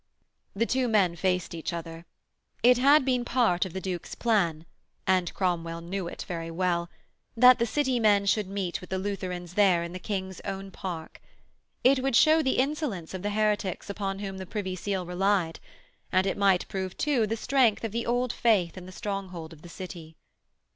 The 0.55 0.65
two 0.65 0.87
men 0.87 1.15
faced 1.15 1.53
each 1.53 1.71
other. 1.71 2.07
It 2.63 2.79
had 2.79 3.05
been 3.05 3.23
part 3.23 3.65
of 3.65 3.73
the 3.73 3.79
Duke's 3.79 4.15
plan 4.15 4.65
and 5.05 5.31
Cromwell 5.35 5.79
knew 5.81 6.07
it 6.07 6.23
very 6.27 6.49
well 6.49 6.89
that 7.37 7.59
the 7.59 7.67
City 7.67 7.99
men 7.99 8.25
should 8.25 8.47
meet 8.47 8.81
with 8.81 8.89
the 8.89 8.97
Lutherans 8.97 9.53
there 9.53 9.83
in 9.83 9.93
the 9.93 9.99
King's 9.99 10.41
own 10.43 10.71
park. 10.71 11.21
It 11.83 11.99
would 12.01 12.15
show 12.15 12.41
the 12.41 12.57
insolence 12.57 13.13
of 13.13 13.21
the 13.21 13.29
heretics 13.29 13.91
upon 13.91 14.17
whom 14.17 14.39
the 14.39 14.47
Privy 14.47 14.75
Seal 14.75 15.05
relied, 15.05 15.59
and 16.11 16.25
it 16.25 16.35
might 16.35 16.67
prove, 16.67 16.97
too, 16.97 17.27
the 17.27 17.37
strength 17.37 17.83
of 17.83 17.91
the 17.91 18.07
Old 18.07 18.33
Faith 18.33 18.77
in 18.79 18.87
the 18.87 18.91
stronghold 18.91 19.53
of 19.53 19.61
the 19.61 19.69
City. 19.69 20.15